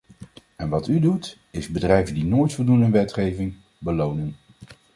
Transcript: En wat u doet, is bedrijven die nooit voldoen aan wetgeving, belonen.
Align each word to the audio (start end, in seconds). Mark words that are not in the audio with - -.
En 0.55 0.69
wat 0.69 0.87
u 0.87 0.99
doet, 0.99 1.37
is 1.51 1.67
bedrijven 1.69 2.15
die 2.15 2.25
nooit 2.25 2.53
voldoen 2.53 2.83
aan 2.83 2.91
wetgeving, 2.91 3.55
belonen. 3.77 4.35